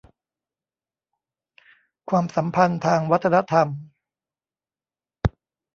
[2.09, 3.67] ความสัมพันธ์ทางวัฒนธรรม